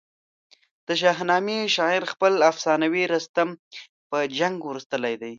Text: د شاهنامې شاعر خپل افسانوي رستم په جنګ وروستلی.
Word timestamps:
د 0.87 0.89
شاهنامې 1.01 1.59
شاعر 1.75 2.03
خپل 2.13 2.33
افسانوي 2.51 3.03
رستم 3.13 3.49
په 4.09 4.17
جنګ 4.39 4.57
وروستلی. 4.65 5.15